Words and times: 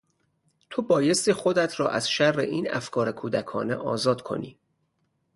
تو 0.69 0.81
بایستی 0.81 1.33
خودت 1.33 1.79
را 1.79 1.89
از 1.89 2.09
شر 2.09 2.39
این 2.39 2.71
افکار 2.71 3.11
کودکانه 3.11 3.75
آزاد 3.75 4.21
کنی. 4.21 4.57